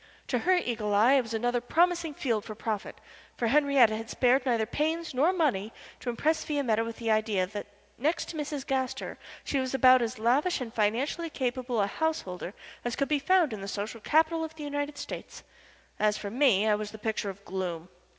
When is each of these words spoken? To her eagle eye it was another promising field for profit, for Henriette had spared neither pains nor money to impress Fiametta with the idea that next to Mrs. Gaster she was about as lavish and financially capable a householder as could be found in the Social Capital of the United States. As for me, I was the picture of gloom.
To 0.29 0.39
her 0.39 0.55
eagle 0.55 0.95
eye 0.95 1.13
it 1.13 1.21
was 1.21 1.33
another 1.35 1.61
promising 1.61 2.15
field 2.15 2.43
for 2.43 2.55
profit, 2.55 2.99
for 3.37 3.49
Henriette 3.49 3.91
had 3.91 4.09
spared 4.09 4.47
neither 4.47 4.65
pains 4.65 5.13
nor 5.13 5.31
money 5.31 5.71
to 5.99 6.09
impress 6.09 6.43
Fiametta 6.43 6.83
with 6.83 6.97
the 6.97 7.11
idea 7.11 7.45
that 7.45 7.67
next 7.99 8.25
to 8.29 8.35
Mrs. 8.35 8.65
Gaster 8.65 9.19
she 9.43 9.59
was 9.59 9.75
about 9.75 10.01
as 10.01 10.17
lavish 10.17 10.59
and 10.59 10.73
financially 10.73 11.29
capable 11.29 11.81
a 11.81 11.85
householder 11.85 12.55
as 12.83 12.95
could 12.95 13.09
be 13.09 13.19
found 13.19 13.53
in 13.53 13.61
the 13.61 13.67
Social 13.67 14.01
Capital 14.01 14.43
of 14.43 14.55
the 14.55 14.63
United 14.63 14.97
States. 14.97 15.43
As 15.99 16.17
for 16.17 16.31
me, 16.31 16.67
I 16.67 16.73
was 16.73 16.89
the 16.89 16.97
picture 16.97 17.29
of 17.29 17.45
gloom. 17.45 17.87